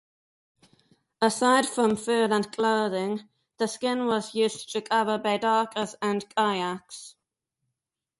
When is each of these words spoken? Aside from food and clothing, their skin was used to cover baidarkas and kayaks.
Aside 1.21 1.67
from 1.67 1.95
food 1.95 2.31
and 2.31 2.51
clothing, 2.51 3.29
their 3.59 3.67
skin 3.67 4.07
was 4.07 4.33
used 4.33 4.71
to 4.71 4.81
cover 4.81 5.19
baidarkas 5.19 5.93
and 6.01 6.25
kayaks. 6.35 7.13